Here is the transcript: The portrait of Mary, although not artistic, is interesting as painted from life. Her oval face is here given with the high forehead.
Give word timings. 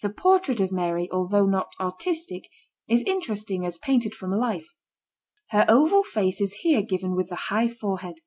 The 0.00 0.08
portrait 0.08 0.60
of 0.60 0.72
Mary, 0.72 1.10
although 1.12 1.44
not 1.44 1.74
artistic, 1.78 2.48
is 2.88 3.02
interesting 3.02 3.66
as 3.66 3.76
painted 3.76 4.14
from 4.14 4.30
life. 4.30 4.68
Her 5.50 5.66
oval 5.68 6.02
face 6.02 6.40
is 6.40 6.54
here 6.60 6.80
given 6.80 7.14
with 7.14 7.28
the 7.28 7.36
high 7.52 7.68
forehead. 7.68 8.22